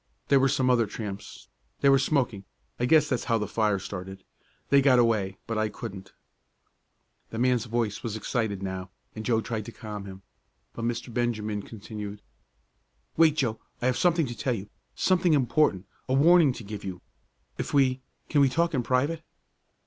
There 0.29 0.39
were 0.39 0.49
some 0.49 0.67
other 0.71 0.87
tramps. 0.87 1.47
They 1.81 1.89
were 1.89 1.99
smoking 1.99 2.43
I 2.79 2.85
guess 2.87 3.07
that's 3.07 3.25
how 3.25 3.37
the 3.37 3.47
fire 3.47 3.77
started. 3.77 4.23
They 4.69 4.81
got 4.81 4.97
away 4.97 5.37
but 5.45 5.59
I 5.59 5.69
couldn't." 5.69 6.11
The 7.29 7.37
man's 7.37 7.65
voice 7.65 8.01
was 8.01 8.15
excited 8.15 8.63
now, 8.63 8.89
and 9.15 9.23
Joe 9.23 9.41
tried 9.41 9.65
to 9.65 9.71
calm 9.71 10.05
him. 10.05 10.23
But 10.73 10.85
Mr. 10.85 11.13
Benjamin 11.13 11.61
continued. 11.61 12.23
"Wait, 13.15 13.35
Joe, 13.35 13.59
I 13.79 13.85
have 13.85 13.95
something 13.95 14.25
to 14.25 14.35
tell 14.35 14.55
you 14.55 14.69
something 14.95 15.35
important 15.35 15.85
a 16.09 16.13
warning 16.15 16.51
to 16.53 16.63
give 16.63 16.83
you. 16.83 17.01
If 17.59 17.71
we 17.71 18.01
can 18.27 18.41
we 18.41 18.49
talk 18.49 18.73
in 18.73 18.81
private?" 18.81 19.21